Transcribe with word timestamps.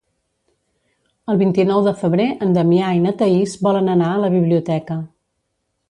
El 1.33 1.41
vint-i-nou 1.41 1.83
de 1.89 1.93
febrer 2.01 2.27
en 2.47 2.57
Damià 2.57 2.91
i 3.01 3.05
na 3.05 3.15
Thaís 3.21 3.57
volen 3.69 3.95
anar 3.97 4.13
a 4.17 4.21
la 4.27 4.35
biblioteca. 4.39 5.03